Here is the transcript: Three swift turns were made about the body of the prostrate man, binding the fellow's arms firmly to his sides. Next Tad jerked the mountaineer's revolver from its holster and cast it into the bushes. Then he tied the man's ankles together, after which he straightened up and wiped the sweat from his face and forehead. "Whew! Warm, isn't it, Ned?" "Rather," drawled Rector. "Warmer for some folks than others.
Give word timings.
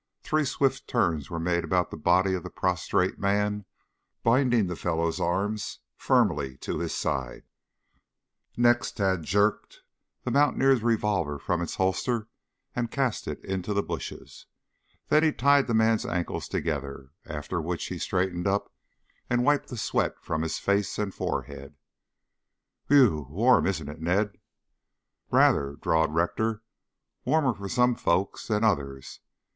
Three 0.23 0.45
swift 0.45 0.87
turns 0.87 1.29
were 1.29 1.37
made 1.39 1.63
about 1.63 1.91
the 1.91 1.95
body 1.95 2.33
of 2.33 2.41
the 2.41 2.49
prostrate 2.49 3.19
man, 3.19 3.65
binding 4.23 4.65
the 4.65 4.75
fellow's 4.75 5.19
arms 5.19 5.77
firmly 5.95 6.57
to 6.61 6.79
his 6.79 6.95
sides. 6.95 7.45
Next 8.57 8.93
Tad 8.93 9.21
jerked 9.21 9.83
the 10.23 10.31
mountaineer's 10.31 10.81
revolver 10.81 11.37
from 11.37 11.61
its 11.61 11.75
holster 11.75 12.29
and 12.75 12.89
cast 12.89 13.27
it 13.27 13.45
into 13.45 13.75
the 13.75 13.83
bushes. 13.83 14.47
Then 15.09 15.21
he 15.21 15.31
tied 15.31 15.67
the 15.67 15.75
man's 15.75 16.03
ankles 16.03 16.47
together, 16.47 17.11
after 17.27 17.61
which 17.61 17.85
he 17.85 17.99
straightened 17.99 18.47
up 18.47 18.73
and 19.29 19.43
wiped 19.45 19.67
the 19.69 19.77
sweat 19.77 20.15
from 20.23 20.41
his 20.41 20.57
face 20.57 20.97
and 20.97 21.13
forehead. 21.13 21.75
"Whew! 22.87 23.27
Warm, 23.29 23.67
isn't 23.67 23.87
it, 23.87 24.01
Ned?" 24.01 24.39
"Rather," 25.29 25.73
drawled 25.79 26.11
Rector. 26.15 26.63
"Warmer 27.23 27.53
for 27.53 27.69
some 27.69 27.93
folks 27.93 28.47
than 28.47 28.63
others. 28.63 29.19